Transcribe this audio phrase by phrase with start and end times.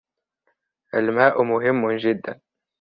[0.93, 2.41] الماء مهم جدا.